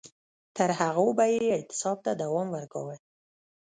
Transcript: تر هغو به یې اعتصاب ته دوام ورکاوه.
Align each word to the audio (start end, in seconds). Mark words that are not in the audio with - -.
تر 0.57 0.69
هغو 0.79 1.07
به 1.17 1.25
یې 1.33 1.45
اعتصاب 1.55 1.97
ته 2.05 2.11
دوام 2.21 2.47
ورکاوه. 2.55 2.95